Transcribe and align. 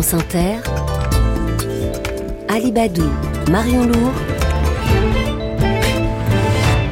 France 0.00 0.14
Inter, 0.14 0.56
Alibadou, 2.48 3.04
Marion 3.50 3.84
Lourd, 3.84 4.12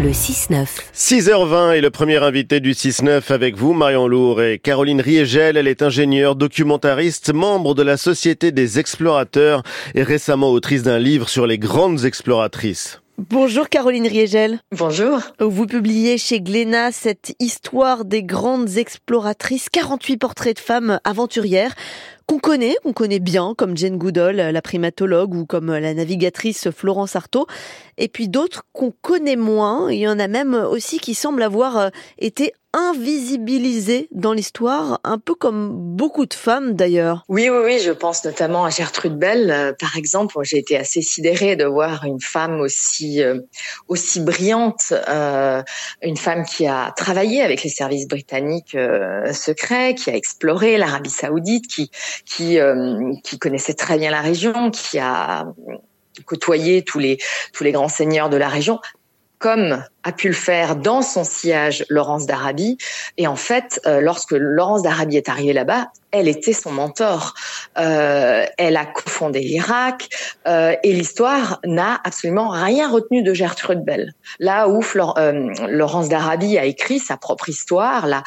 le 0.03 0.11
6-9. 0.11 0.67
6h20 0.95 1.73
est 1.73 1.81
le 1.81 1.89
premier 1.89 2.23
invité 2.23 2.61
du 2.61 2.73
6-9 2.73 3.33
avec 3.33 3.57
vous, 3.57 3.73
Marion 3.73 4.09
Lourd 4.09 4.43
et 4.43 4.59
Caroline 4.59 5.01
Riegel. 5.01 5.57
Elle 5.57 5.69
est 5.69 5.81
ingénieure, 5.81 6.37
documentariste, 6.37 7.33
membre 7.33 7.75
de 7.75 7.83
la 7.83 7.97
Société 7.97 8.53
des 8.53 8.79
explorateurs 8.79 9.63
et 9.95 10.03
récemment 10.03 10.51
autrice 10.51 10.83
d'un 10.83 10.99
livre 10.99 11.31
sur 11.31 11.47
les 11.47 11.57
grandes 11.57 12.05
exploratrices. 12.05 13.01
Bonjour 13.17 13.69
Caroline 13.71 14.07
Riegel. 14.07 14.61
Bonjour. 14.71 15.19
Vous 15.41 15.67
publiez 15.67 16.19
chez 16.19 16.41
Glénat 16.41 16.93
cette 16.93 17.35
histoire 17.41 18.05
des 18.05 18.23
grandes 18.23 18.77
exploratrices, 18.77 19.71
48 19.71 20.19
portraits 20.19 20.57
de 20.57 20.61
femmes 20.61 21.01
aventurières 21.05 21.75
qu'on 22.29 22.39
connaît, 22.39 22.77
qu'on 22.85 22.93
connaît 22.93 23.21
bien, 23.21 23.55
comme 23.57 23.77
Jane 23.77 23.97
Goodall, 23.97 24.37
la 24.37 24.63
primatologue, 24.63 25.35
ou 25.35 25.47
comme 25.47 25.75
la 25.75 25.95
navigatrice 25.95 26.71
Florence 26.71 27.17
Artaud, 27.17 27.47
et 27.99 28.09
puis 28.09 28.29
d'autres 28.29 28.63
qu'on 28.73 28.93
connaît 29.03 29.37
moins. 29.37 29.91
Il 29.91 29.99
y 29.99 30.09
en 30.09 30.19
a 30.19 30.29
même 30.29 30.55
aussi 30.55 30.99
qui 30.99 31.15
semblent 31.15 31.43
avoir 31.43 31.77
euh, 31.77 31.89
été 32.19 32.55
invisibilisées 32.75 34.09
dans 34.13 34.35
l'histoire, 34.35 35.01
un 35.03 35.19
peu 35.19 35.35
comme 35.35 35.71
beaucoup 35.73 36.27
de 36.27 36.35
femmes 36.35 36.75
d'ailleurs. 36.75 37.25
Oui, 37.29 37.49
oui, 37.49 37.59
oui, 37.65 37.79
je 37.81 37.91
pense 37.91 38.25
notamment 38.25 38.65
à 38.67 38.71
Gertrude 38.71 39.17
Bell, 39.19 39.51
euh, 39.51 39.73
par 39.79 39.97
exemple. 39.97 40.37
J'ai 40.43 40.59
été 40.59 40.77
assez 40.77 41.03
sidérée 41.03 41.57
de 41.57 41.65
voir 41.65 42.05
une 42.05 42.21
femme 42.21 42.61
aussi 42.61 43.23
euh, 43.23 43.41
aussi 43.89 44.21
brillante, 44.21 44.93
une 46.03 46.17
femme 46.17 46.45
qui 46.45 46.67
a 46.67 46.93
travaillé 46.93 47.43
avec 47.43 47.65
les 47.65 47.71
services 47.71 48.07
britanniques 48.07 48.77
secrets, 49.33 49.95
qui 49.95 50.11
a 50.11 50.15
exploré 50.15 50.77
l'Arabie 50.77 51.11
Saoudite, 51.11 51.67
qui 51.67 51.91
qui, 52.25 52.59
qui 53.25 53.39
connaissait 53.39 53.75
très 53.75 53.99
bien 53.99 54.11
la 54.11 54.21
région, 54.21 54.71
qui 54.71 54.99
a 54.99 55.47
côtoyé 56.25 56.83
tous 56.83 56.99
les 56.99 57.19
tous 57.53 57.65
les 57.65 57.73
grands 57.73 57.89
seigneurs 57.89 58.31
de 58.31 58.37
la 58.37 58.49
région, 58.49 58.81
comme 59.39 59.85
a 60.03 60.13
pu 60.13 60.29
le 60.29 60.35
faire 60.35 60.77
dans 60.77 61.03
son 61.03 61.25
sillage 61.25 61.85
Laurence 61.89 62.27
d'Arabie. 62.27 62.79
Et 63.17 63.27
en 63.27 63.37
fait, 63.37 63.81
euh, 63.87 64.01
lorsque 64.01 64.33
Laurence 64.33 64.83
d'Arabie 64.83 65.17
est 65.17 65.29
arrivée 65.29 65.53
là-bas, 65.53 65.89
elle 66.11 66.29
était 66.29 66.53
son 66.53 66.73
mentor. 66.73 67.35
Euh, 67.79 68.47
elle 68.57 68.77
a 68.77 68.87
cofondé 68.87 69.41
l'Irak 69.41 70.09
euh, 70.47 70.75
et 70.83 70.93
l'histoire 70.93 71.61
n'a 71.65 72.01
absolument 72.05 72.49
rien 72.49 72.89
retenu 72.89 73.23
de 73.23 73.35
Gertrude 73.35 73.85
Bell. 73.85 74.13
Là 74.39 74.69
où 74.69 74.81
euh, 74.97 75.53
Laurence 75.69 76.09
d'Arabie 76.09 76.59
a 76.59 76.65
écrit 76.65 76.99
sa 76.99 77.17
propre 77.17 77.49
histoire, 77.49 78.07
l'a, 78.07 78.23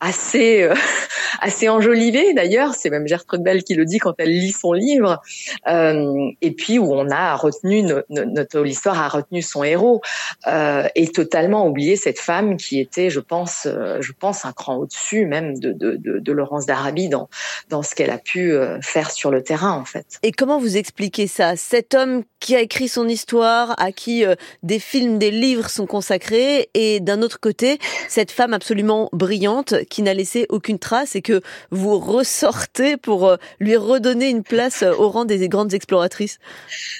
assez 0.00 0.62
euh, 0.62 0.74
assez 1.40 1.68
enjolivée 1.68 2.34
d'ailleurs. 2.34 2.74
C'est 2.74 2.90
même 2.90 3.06
Gertrude 3.06 3.42
Bell 3.42 3.64
qui 3.64 3.74
le 3.74 3.84
dit 3.84 3.98
quand 3.98 4.14
elle 4.18 4.30
lit 4.30 4.52
son 4.52 4.72
livre. 4.72 5.20
et 5.66 6.50
puis 6.56 6.78
où 6.78 6.92
on 6.92 7.10
a 7.10 7.36
retenu 7.36 7.82
notre 8.08 8.60
l'histoire 8.60 9.00
a 9.00 9.08
retenu 9.08 9.42
son 9.42 9.64
héros 9.64 10.00
et 10.46 11.08
totalement 11.08 11.66
oublié 11.66 11.96
cette 11.96 12.18
femme 12.18 12.56
qui 12.56 12.80
était, 12.80 13.10
je 13.10 13.20
pense, 13.20 13.66
je 13.66 14.12
pense 14.12 14.44
un 14.44 14.52
cran 14.52 14.76
au-dessus 14.76 15.26
même 15.26 15.58
de, 15.58 15.72
de, 15.72 16.32
Laurence 16.32 16.66
d'Arabie 16.66 17.08
dans 17.08 17.28
dans, 17.70 17.82
ce 17.82 17.94
qu'elle 17.94 18.10
a 18.10 18.18
pu 18.18 18.52
euh, 18.52 18.80
faire 18.80 19.10
sur 19.10 19.30
le 19.30 19.42
terrain 19.42 19.72
en 19.72 19.84
fait. 19.84 20.18
Et 20.22 20.32
comment 20.32 20.58
vous 20.58 20.76
expliquez 20.76 21.26
ça? 21.26 21.53
Cet 21.56 21.94
homme 21.94 22.24
qui 22.40 22.54
a 22.54 22.60
écrit 22.60 22.88
son 22.88 23.08
histoire, 23.08 23.74
à 23.78 23.90
qui 23.90 24.24
euh, 24.24 24.34
des 24.62 24.78
films, 24.78 25.18
des 25.18 25.30
livres 25.30 25.70
sont 25.70 25.86
consacrés, 25.86 26.68
et 26.74 27.00
d'un 27.00 27.22
autre 27.22 27.40
côté, 27.40 27.78
cette 28.08 28.30
femme 28.30 28.52
absolument 28.52 29.08
brillante 29.12 29.74
qui 29.88 30.02
n'a 30.02 30.12
laissé 30.12 30.46
aucune 30.50 30.78
trace 30.78 31.16
et 31.16 31.22
que 31.22 31.40
vous 31.70 31.98
ressortez 31.98 32.96
pour 32.96 33.26
euh, 33.26 33.36
lui 33.60 33.76
redonner 33.76 34.28
une 34.28 34.42
place 34.42 34.82
au 34.82 35.08
rang 35.08 35.24
des 35.24 35.48
grandes 35.48 35.72
exploratrices. 35.72 36.38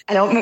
Alors 0.06 0.32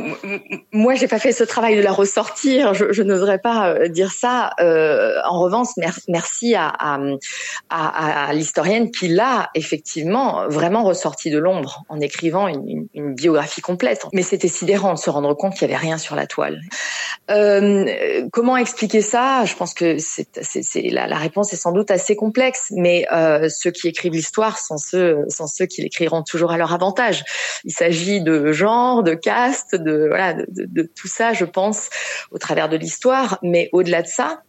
moi, 0.72 0.94
j'ai 0.94 1.08
pas 1.08 1.18
fait 1.18 1.32
ce 1.32 1.44
travail 1.44 1.76
de 1.76 1.82
la 1.82 1.92
ressortir. 1.92 2.74
Je, 2.74 2.92
je 2.92 3.02
n'oserais 3.02 3.38
pas 3.38 3.88
dire 3.88 4.12
ça. 4.12 4.50
en 4.58 5.40
revanche, 5.40 5.68
merci 6.08 6.54
à, 6.54 8.32
l'historienne 8.32 8.90
qui 8.90 9.08
l'a 9.08 9.50
effectivement 9.54 10.48
vraiment 10.48 10.84
ressorti 10.84 11.30
de 11.30 11.38
l'ombre 11.38 11.82
en 11.88 12.00
écrivant 12.00 12.48
une, 12.48 12.86
biographie 13.14 13.60
complète. 13.60 14.01
Mais 14.12 14.22
c'était 14.22 14.48
sidérant 14.48 14.94
de 14.94 14.98
se 14.98 15.10
rendre 15.10 15.34
compte 15.34 15.54
qu'il 15.54 15.68
n'y 15.68 15.74
avait 15.74 15.82
rien 15.82 15.98
sur 15.98 16.16
la 16.16 16.26
toile. 16.26 16.60
Euh, 17.30 18.26
comment 18.32 18.56
expliquer 18.56 19.00
ça? 19.00 19.44
Je 19.44 19.54
pense 19.54 19.74
que 19.74 19.98
c'est, 19.98 20.28
c'est, 20.42 20.82
la, 20.90 21.06
la, 21.06 21.16
réponse 21.16 21.52
est 21.52 21.56
sans 21.56 21.72
doute 21.72 21.90
assez 21.90 22.16
complexe, 22.16 22.72
mais 22.76 23.06
euh, 23.12 23.48
ceux 23.48 23.70
qui 23.70 23.88
écrivent 23.88 24.12
l'histoire 24.12 24.58
sont 24.58 24.78
ceux, 24.78 25.24
sont 25.28 25.46
ceux 25.46 25.66
qui 25.66 25.82
l'écriront 25.82 26.22
toujours 26.22 26.50
à 26.50 26.58
leur 26.58 26.72
avantage. 26.72 27.24
Il 27.64 27.72
s'agit 27.72 28.20
de 28.20 28.52
genre, 28.52 29.02
de 29.02 29.14
caste, 29.14 29.74
de 29.74 30.06
voilà, 30.08 30.34
de 30.48 30.82
tout 30.82 31.08
ça, 31.08 31.32
je 31.32 31.44
pense, 31.44 31.88
au 32.30 32.38
travers 32.38 32.68
de 32.68 32.76
l'histoire. 32.76 33.38
Mais 33.42 33.68
au-delà 33.72 34.02
de 34.02 34.08
ça, 34.08 34.42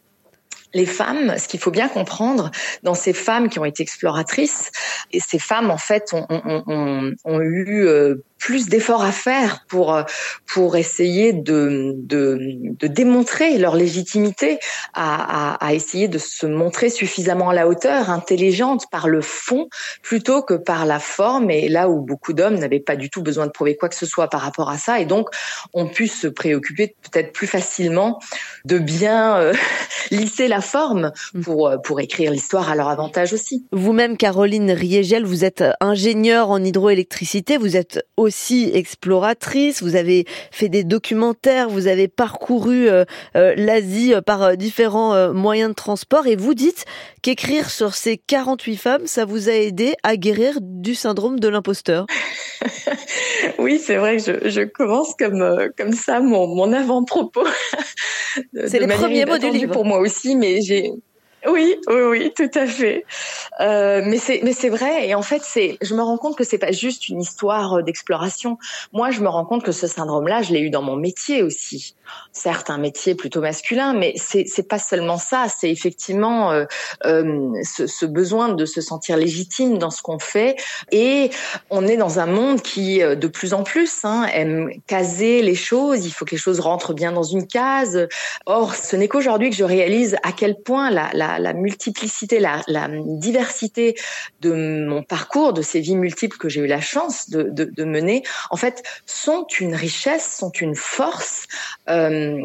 les 0.73 0.85
femmes, 0.85 1.35
ce 1.37 1.47
qu'il 1.47 1.59
faut 1.59 1.71
bien 1.71 1.87
comprendre 1.87 2.51
dans 2.83 2.93
ces 2.93 3.13
femmes 3.13 3.49
qui 3.49 3.59
ont 3.59 3.65
été 3.65 3.83
exploratrices, 3.83 4.71
et 5.11 5.19
ces 5.19 5.39
femmes 5.39 5.69
en 5.71 5.77
fait 5.77 6.13
ont, 6.13 7.39
eu 7.41 7.85
euh, 7.87 8.23
plus 8.39 8.67
d'efforts 8.67 9.03
à 9.03 9.11
faire 9.11 9.65
pour 9.69 9.97
pour 10.45 10.75
essayer 10.75 11.31
de 11.31 11.93
de, 11.95 12.37
de 12.61 12.87
démontrer 12.87 13.57
leur 13.57 13.75
légitimité, 13.75 14.59
à, 14.93 15.53
à, 15.53 15.65
à, 15.65 15.73
essayer 15.73 16.07
de 16.07 16.17
se 16.17 16.45
montrer 16.45 16.89
suffisamment 16.89 17.49
à 17.49 17.53
la 17.53 17.67
hauteur, 17.67 18.09
intelligente 18.09 18.85
par 18.91 19.07
le 19.07 19.21
fond 19.21 19.69
plutôt 20.01 20.41
que 20.41 20.55
par 20.55 20.85
la 20.85 20.99
forme. 20.99 21.51
Et 21.51 21.69
là 21.69 21.89
où 21.89 22.01
beaucoup 22.01 22.33
d'hommes 22.33 22.55
n'avaient 22.55 22.79
pas 22.79 22.95
du 22.95 23.09
tout 23.09 23.21
besoin 23.21 23.45
de 23.45 23.51
prouver 23.51 23.77
quoi 23.77 23.89
que 23.89 23.95
ce 23.95 24.05
soit 24.05 24.29
par 24.29 24.41
rapport 24.41 24.69
à 24.69 24.77
ça, 24.77 24.99
et 24.99 25.05
donc 25.05 25.29
ont 25.73 25.87
pu 25.87 26.07
se 26.07 26.27
préoccuper 26.27 26.95
peut-être 27.01 27.31
plus 27.31 27.47
facilement 27.47 28.19
de 28.65 28.77
bien 28.77 29.37
euh, 29.37 29.53
lisser 30.11 30.47
la 30.47 30.61
forme 30.63 31.11
pour 31.43 31.71
pour 31.83 31.99
écrire 31.99 32.31
l'histoire 32.31 32.69
à 32.69 32.75
leur 32.75 32.89
avantage 32.89 33.33
aussi. 33.33 33.65
Vous-même, 33.71 34.17
Caroline 34.17 34.71
Riegel, 34.71 35.25
vous 35.25 35.45
êtes 35.45 35.63
ingénieure 35.79 36.49
en 36.49 36.63
hydroélectricité, 36.63 37.57
vous 37.57 37.77
êtes 37.77 38.05
aussi 38.17 38.71
exploratrice, 38.73 39.83
vous 39.83 39.95
avez 39.95 40.25
fait 40.51 40.69
des 40.69 40.83
documentaires, 40.83 41.69
vous 41.69 41.87
avez 41.87 42.07
parcouru 42.07 42.89
euh, 42.89 43.05
euh, 43.35 43.53
l'Asie 43.55 44.13
euh, 44.13 44.21
par 44.21 44.57
différents 44.57 45.33
moyens 45.33 45.69
de 45.69 45.75
transport 45.75 46.27
et 46.27 46.35
vous 46.35 46.53
dites 46.53 46.85
qu'écrire 47.21 47.69
sur 47.69 47.93
ces 47.93 48.17
48 48.17 48.77
femmes, 48.77 49.07
ça 49.07 49.25
vous 49.25 49.49
a 49.49 49.53
aidé 49.53 49.93
à 50.03 50.15
guérir 50.15 50.59
du 50.61 50.95
syndrome 50.95 51.39
de 51.39 51.47
l'imposteur. 51.47 52.05
oui, 53.59 53.79
c'est 53.79 53.97
vrai 53.97 54.17
que 54.17 54.23
je, 54.23 54.49
je, 54.49 54.61
commence 54.61 55.15
comme 55.15 55.69
comme 55.77 55.93
ça 55.93 56.19
mon, 56.19 56.47
mon 56.47 56.71
avant-propos. 56.71 57.43
c'est 58.67 58.79
les 58.79 58.87
premiers 58.87 59.25
mots 59.25 59.37
du 59.37 59.49
livre. 59.49 59.73
Pour 59.73 59.85
moi 59.85 59.99
aussi, 59.99 60.35
mais 60.35 60.52
j'ai 60.61 60.91
oui, 61.47 61.75
oui, 61.87 62.01
oui, 62.09 62.33
tout 62.35 62.51
à 62.53 62.65
fait. 62.65 63.05
Euh, 63.59 64.01
mais 64.05 64.17
c'est, 64.17 64.41
mais 64.43 64.53
c'est 64.53 64.69
vrai. 64.69 65.07
Et 65.07 65.15
en 65.15 65.21
fait, 65.21 65.41
c'est, 65.43 65.77
je 65.81 65.93
me 65.93 66.01
rends 66.01 66.17
compte 66.17 66.37
que 66.37 66.43
c'est 66.43 66.57
pas 66.57 66.71
juste 66.71 67.09
une 67.09 67.21
histoire 67.21 67.75
euh, 67.75 67.81
d'exploration. 67.81 68.57
Moi, 68.93 69.11
je 69.11 69.21
me 69.21 69.29
rends 69.29 69.45
compte 69.45 69.63
que 69.63 69.71
ce 69.71 69.87
syndrome-là, 69.87 70.41
je 70.41 70.53
l'ai 70.53 70.61
eu 70.61 70.69
dans 70.69 70.81
mon 70.81 70.95
métier 70.95 71.43
aussi. 71.43 71.95
Certes, 72.31 72.69
un 72.69 72.77
métier 72.77 73.15
plutôt 73.15 73.41
masculin, 73.41 73.93
mais 73.93 74.13
c'est, 74.17 74.45
c'est 74.47 74.67
pas 74.67 74.79
seulement 74.79 75.17
ça. 75.17 75.45
C'est 75.55 75.69
effectivement 75.69 76.51
euh, 76.51 76.65
euh, 77.05 77.51
ce, 77.63 77.85
ce, 77.87 78.05
besoin 78.05 78.49
de 78.49 78.65
se 78.65 78.81
sentir 78.81 79.17
légitime 79.17 79.77
dans 79.77 79.91
ce 79.91 80.01
qu'on 80.01 80.19
fait. 80.19 80.55
Et 80.91 81.29
on 81.69 81.87
est 81.87 81.97
dans 81.97 82.19
un 82.19 82.25
monde 82.25 82.61
qui, 82.61 83.01
euh, 83.01 83.15
de 83.15 83.27
plus 83.27 83.53
en 83.53 83.63
plus, 83.63 84.03
hein, 84.03 84.27
aime 84.33 84.71
caser 84.87 85.41
les 85.41 85.55
choses. 85.55 86.05
Il 86.05 86.11
faut 86.11 86.25
que 86.25 86.31
les 86.31 86.37
choses 86.37 86.59
rentrent 86.59 86.93
bien 86.93 87.11
dans 87.11 87.23
une 87.23 87.47
case. 87.47 88.07
Or, 88.45 88.75
ce 88.75 88.95
n'est 88.95 89.07
qu'aujourd'hui 89.07 89.49
que 89.49 89.55
je 89.55 89.63
réalise 89.63 90.17
à 90.23 90.31
quel 90.31 90.55
point 90.55 90.89
la, 90.89 91.09
la 91.13 91.32
la, 91.39 91.53
multiplicité, 91.53 92.39
la, 92.39 92.61
diversité 93.17 93.95
de 94.41 94.85
mon 94.85 95.03
parcours, 95.03 95.53
de 95.53 95.61
ces 95.61 95.79
vies 95.79 95.95
multiples 95.95 96.37
que 96.37 96.49
j'ai 96.49 96.61
eu 96.61 96.67
la 96.67 96.81
chance 96.81 97.29
de, 97.29 97.83
mener, 97.83 98.23
en 98.49 98.57
fait, 98.57 98.83
sont 99.05 99.45
une 99.59 99.75
richesse, 99.75 100.37
sont 100.39 100.51
une 100.51 100.75
force. 100.75 101.47
Euh, 101.89 102.37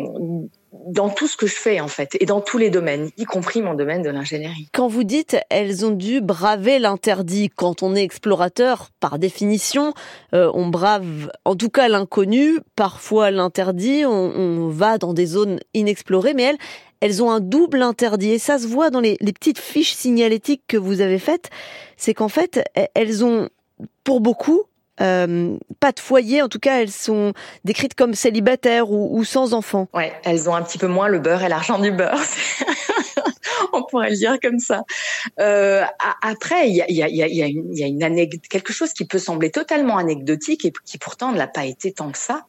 dans 0.72 1.08
tout 1.08 1.26
ce 1.26 1.36
que 1.36 1.46
je 1.46 1.54
fais 1.54 1.80
en 1.80 1.88
fait 1.88 2.16
et 2.20 2.26
dans 2.26 2.40
tous 2.40 2.58
les 2.58 2.70
domaines, 2.70 3.10
y 3.16 3.24
compris 3.24 3.62
mon 3.62 3.74
domaine 3.74 4.02
de 4.02 4.10
l'ingénierie. 4.10 4.68
Quand 4.72 4.88
vous 4.88 5.04
dites 5.04 5.36
elles 5.50 5.84
ont 5.84 5.90
dû 5.90 6.20
braver 6.20 6.78
l'interdit, 6.78 7.48
quand 7.48 7.82
on 7.82 7.94
est 7.94 8.02
explorateur, 8.02 8.90
par 9.00 9.18
définition, 9.18 9.94
euh, 10.34 10.50
on 10.54 10.68
brave 10.68 11.30
en 11.44 11.56
tout 11.56 11.70
cas 11.70 11.88
l'inconnu, 11.88 12.58
parfois 12.76 13.30
l'interdit, 13.30 14.04
on, 14.04 14.10
on, 14.10 14.68
va 14.68 14.98
dans 14.98 15.14
des 15.14 15.26
zones 15.26 15.58
inexplorées, 15.74 16.34
mais 16.34 16.42
elles, 16.42 16.58
elles 17.00 17.22
ont 17.22 17.30
un 17.30 17.40
double 17.40 17.82
interdit 17.82 18.32
et 18.32 18.38
ça 18.38 18.58
se 18.58 18.66
voit 18.66 18.90
dans 18.90 19.00
les, 19.00 19.16
les 19.20 19.32
petites 19.32 19.58
fiches 19.58 19.94
signalétiques 19.94 20.62
que 20.66 20.76
vous 20.76 21.00
avez 21.00 21.18
faites, 21.18 21.50
c'est 21.96 22.14
qu'en 22.14 22.28
fait 22.28 22.62
elles 22.94 23.24
ont 23.24 23.48
pour 24.04 24.20
beaucoup 24.20 24.64
euh, 25.00 25.56
pas 25.78 25.92
de 25.92 26.00
foyer, 26.00 26.42
en 26.42 26.48
tout 26.48 26.58
cas 26.58 26.80
elles 26.80 26.90
sont 26.90 27.32
décrites 27.64 27.94
comme 27.94 28.14
célibataires 28.14 28.90
ou, 28.90 29.16
ou 29.16 29.24
sans 29.24 29.54
enfants. 29.54 29.88
Ouais, 29.94 30.12
elles 30.24 30.50
ont 30.50 30.54
un 30.54 30.62
petit 30.62 30.78
peu 30.78 30.88
moins 30.88 31.08
le 31.08 31.20
beurre 31.20 31.44
et 31.44 31.48
l'argent 31.48 31.78
du 31.78 31.92
beurre. 31.92 32.18
on 33.72 33.82
pourrait 33.82 34.10
le 34.10 34.16
dire 34.16 34.38
comme 34.40 34.58
ça. 34.58 34.82
Euh, 35.40 35.84
après, 36.22 36.68
il 36.68 36.76
y 36.76 36.82
a, 36.82 36.90
y, 36.90 37.02
a, 37.02 37.08
y, 37.08 37.42
a 37.42 37.48
y 37.48 37.82
a 37.82 37.86
une 37.86 38.02
anecdote, 38.02 38.42
quelque 38.48 38.72
chose 38.72 38.92
qui 38.92 39.04
peut 39.04 39.18
sembler 39.18 39.50
totalement 39.50 39.98
anecdotique 39.98 40.64
et 40.64 40.72
qui 40.84 40.98
pourtant 40.98 41.32
ne 41.32 41.38
l'a 41.38 41.46
pas 41.46 41.64
été 41.64 41.92
tant 41.92 42.10
que 42.10 42.18
ça. 42.18 42.46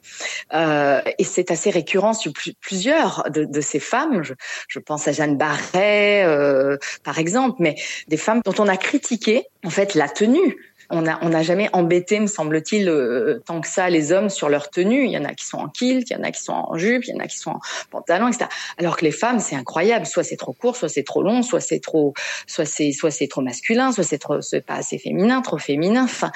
Euh, 0.53 1.01
et 1.17 1.23
c'est 1.23 1.51
assez 1.51 1.69
récurrent 1.69 2.13
sur 2.13 2.31
plusieurs 2.61 3.25
de, 3.29 3.45
de, 3.45 3.61
ces 3.61 3.79
femmes. 3.79 4.23
Je, 4.23 4.33
je, 4.67 4.79
pense 4.79 5.07
à 5.07 5.11
Jeanne 5.11 5.37
Barret, 5.37 6.23
euh, 6.25 6.77
par 7.03 7.19
exemple, 7.19 7.57
mais 7.59 7.75
des 8.07 8.17
femmes 8.17 8.41
dont 8.45 8.55
on 8.59 8.67
a 8.67 8.77
critiqué 8.77 9.45
en 9.63 9.69
fait 9.69 9.95
la 9.95 10.07
tenue 10.07 10.68
on 10.89 11.03
n'a 11.03 11.19
on 11.21 11.33
a 11.33 11.43
jamais 11.43 11.69
embêté, 11.73 12.19
me 12.19 12.27
semble-t-il, 12.27 12.89
euh, 12.89 13.41
tant 13.45 13.61
que 13.61 13.67
ça 13.67 13.89
les 13.89 14.11
hommes 14.11 14.29
sur 14.29 14.49
leur 14.49 14.69
tenue. 14.69 15.05
Il 15.05 15.11
y 15.11 15.17
en 15.17 15.25
a 15.25 15.33
qui 15.33 15.45
sont 15.45 15.57
en 15.57 15.67
kilt, 15.67 16.09
il 16.09 16.13
y 16.13 16.15
en 16.15 16.23
a 16.23 16.31
qui 16.31 16.41
sont 16.41 16.53
en 16.53 16.77
jupe, 16.77 17.03
il 17.05 17.13
y 17.13 17.15
en 17.15 17.19
a 17.19 17.27
qui 17.27 17.37
sont 17.37 17.51
en 17.51 17.59
pantalon, 17.91 18.27
etc. 18.27 18.45
Alors 18.77 18.97
que 18.97 19.05
les 19.05 19.11
femmes, 19.11 19.39
c'est 19.39 19.55
incroyable. 19.55 20.05
Soit 20.05 20.23
c'est 20.23 20.37
trop 20.37 20.53
court, 20.53 20.75
soit 20.75 20.89
c'est 20.89 21.03
trop 21.03 21.21
long, 21.21 21.43
soit 21.43 21.61
c'est 21.61 21.79
trop, 21.79 22.13
soit 22.47 22.65
c'est, 22.65 22.91
soit 22.91 23.11
c'est 23.11 23.27
trop 23.27 23.41
masculin, 23.41 23.91
soit 23.91 24.03
c'est 24.03 24.17
trop, 24.17 24.41
c'est 24.41 24.65
pas 24.65 24.75
assez 24.75 24.97
féminin, 24.97 25.41
trop 25.41 25.57
féminin. 25.57 26.03
Enfin, 26.03 26.31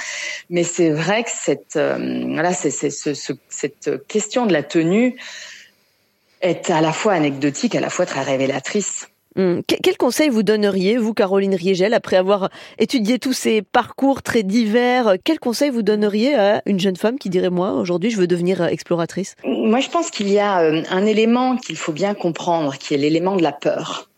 mais 0.50 0.64
c'est 0.64 0.92
vrai 0.92 1.24
que 1.24 1.32
cette, 1.32 1.76
euh, 1.76 2.26
voilà, 2.34 2.54
c'est, 2.54 2.72
c'est 2.72 2.90
ce, 2.90 3.14
cette 3.50 4.08
question 4.08 4.46
de 4.46 4.54
la 4.54 4.64
tenue 4.64 5.16
est 6.42 6.70
à 6.70 6.82
la 6.82 6.92
fois 6.92 7.14
anecdotique, 7.14 7.74
à 7.76 7.80
la 7.80 7.90
fois 7.90 8.06
très 8.06 8.22
révélatrice. 8.22 9.08
Hmm. 9.36 9.62
Quel 9.68 9.98
conseil 9.98 10.30
vous 10.30 10.44
donneriez, 10.44 10.98
vous, 10.98 11.14
Caroline 11.14 11.56
Riegel, 11.56 11.94
après 11.94 12.18
avoir 12.18 12.50
étudié 12.78 13.20
tous 13.20 13.34
ces 13.34 13.62
parcours 13.62 14.22
très 14.22 14.44
divers 14.44 15.16
Quel 15.24 15.40
conseil 15.40 15.70
vous 15.70 15.82
donneriez 15.82 16.36
à 16.36 16.62
une 16.66 16.80
jeune 16.80 16.96
femme 16.96 17.18
qui 17.18 17.30
dirait, 17.30 17.50
moi, 17.50 17.74
aujourd'hui, 17.74 18.12
je 18.12 18.18
veux 18.18 18.28
devenir 18.28 18.64
exploratrice? 18.64 19.36
Moi, 19.44 19.80
je 19.80 19.90
pense 19.90 20.12
qu'il 20.12 20.30
y 20.30 20.40
a 20.40 20.62
euh, 20.62 20.84
un 20.90 21.06
élément 21.06 21.58
qu'il 21.58 21.78
faut 21.78 21.94
bien 21.94 22.14
comprendre, 22.14 22.78
qui 22.78 22.94
est 22.94 22.98
l'élément 22.98 23.36
de 23.36 23.44
la 23.44 23.52
peur. 23.52 24.10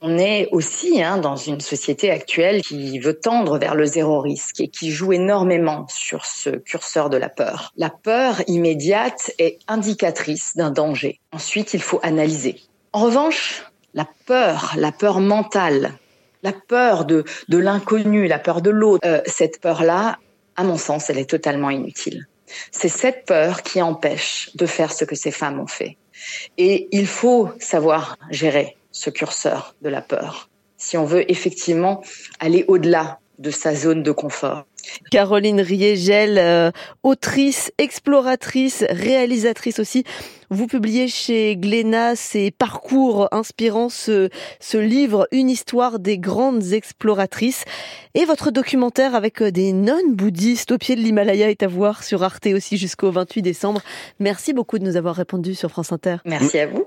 On 0.00 0.18
est 0.18 0.48
aussi 0.50 1.00
hein, 1.00 1.18
dans 1.18 1.36
une 1.36 1.60
société 1.60 2.10
actuelle 2.10 2.62
qui 2.62 2.98
veut 2.98 3.18
tendre 3.18 3.56
vers 3.58 3.76
le 3.76 3.84
zéro 3.84 4.20
risque 4.20 4.60
et 4.60 4.66
qui 4.66 4.90
joue 4.90 5.12
énormément 5.12 5.86
sur 5.88 6.26
ce 6.26 6.50
curseur 6.50 7.08
de 7.08 7.16
la 7.16 7.28
peur. 7.28 7.72
La 7.76 7.90
peur 7.90 8.42
immédiate 8.48 9.30
est 9.38 9.60
indicatrice 9.68 10.56
d'un 10.56 10.70
danger. 10.70 11.20
Ensuite, 11.30 11.72
il 11.72 11.82
faut 11.82 12.00
analyser. 12.02 12.56
En 12.92 13.02
revanche, 13.04 13.62
la 13.96 14.06
peur, 14.26 14.74
la 14.76 14.92
peur 14.92 15.18
mentale, 15.18 15.94
la 16.42 16.52
peur 16.52 17.06
de, 17.06 17.24
de 17.48 17.58
l'inconnu, 17.58 18.28
la 18.28 18.38
peur 18.38 18.62
de 18.62 18.70
l'autre, 18.70 19.04
euh, 19.04 19.20
cette 19.26 19.60
peur-là, 19.60 20.18
à 20.54 20.62
mon 20.62 20.76
sens, 20.76 21.10
elle 21.10 21.18
est 21.18 21.28
totalement 21.28 21.70
inutile. 21.70 22.28
C'est 22.70 22.88
cette 22.88 23.24
peur 23.26 23.62
qui 23.62 23.82
empêche 23.82 24.50
de 24.54 24.66
faire 24.66 24.92
ce 24.92 25.04
que 25.04 25.16
ces 25.16 25.32
femmes 25.32 25.58
ont 25.58 25.66
fait. 25.66 25.96
Et 26.58 26.88
il 26.92 27.06
faut 27.08 27.50
savoir 27.58 28.16
gérer 28.30 28.76
ce 28.92 29.10
curseur 29.10 29.74
de 29.82 29.88
la 29.88 30.00
peur 30.00 30.48
si 30.76 30.96
on 30.96 31.04
veut 31.04 31.30
effectivement 31.30 32.02
aller 32.38 32.64
au-delà 32.68 33.18
de 33.38 33.50
sa 33.50 33.74
zone 33.74 34.02
de 34.02 34.12
confort. 34.12 34.64
Caroline 35.10 35.60
Riegel, 35.60 36.38
euh, 36.38 36.70
autrice, 37.02 37.72
exploratrice, 37.78 38.84
réalisatrice 38.88 39.78
aussi. 39.78 40.04
Vous 40.50 40.66
publiez 40.66 41.08
chez 41.08 41.56
Glénat 41.56 42.16
ces 42.16 42.50
parcours 42.50 43.28
inspirants, 43.32 43.88
ce, 43.88 44.28
ce 44.60 44.78
livre, 44.78 45.26
Une 45.32 45.50
histoire 45.50 45.98
des 45.98 46.18
grandes 46.18 46.72
exploratrices. 46.72 47.64
Et 48.14 48.24
votre 48.24 48.50
documentaire 48.50 49.14
avec 49.14 49.42
euh, 49.42 49.50
des 49.50 49.72
nonnes 49.72 50.14
bouddhistes 50.14 50.72
au 50.72 50.78
pied 50.78 50.96
de 50.96 51.00
l'Himalaya 51.00 51.50
est 51.50 51.62
à 51.62 51.68
voir 51.68 52.04
sur 52.04 52.22
Arte 52.22 52.46
aussi 52.46 52.76
jusqu'au 52.76 53.10
28 53.10 53.42
décembre. 53.42 53.80
Merci 54.20 54.52
beaucoup 54.52 54.78
de 54.78 54.84
nous 54.84 54.96
avoir 54.96 55.16
répondu 55.16 55.54
sur 55.54 55.70
France 55.70 55.92
Inter. 55.92 56.16
Merci 56.24 56.58
à 56.58 56.66
vous. 56.66 56.86